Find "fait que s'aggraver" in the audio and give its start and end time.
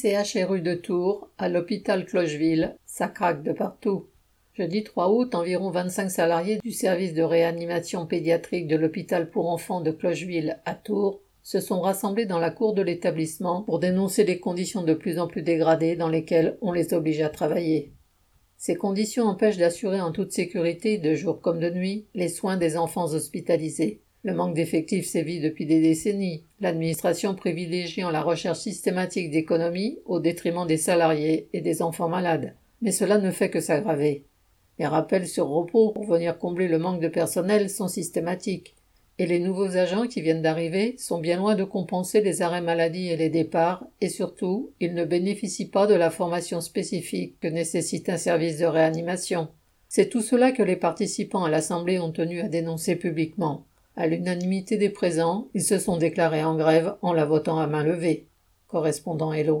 33.30-34.26